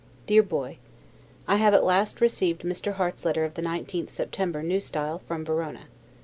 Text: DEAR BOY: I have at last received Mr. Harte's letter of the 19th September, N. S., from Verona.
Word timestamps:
DEAR 0.25 0.41
BOY: 0.41 0.79
I 1.47 1.57
have 1.57 1.75
at 1.75 1.83
last 1.83 2.21
received 2.21 2.63
Mr. 2.63 2.93
Harte's 2.93 3.23
letter 3.23 3.45
of 3.45 3.53
the 3.53 3.61
19th 3.61 4.09
September, 4.09 4.57
N. 4.61 4.71
S., 4.71 4.91
from 5.27 5.45
Verona. 5.45 5.83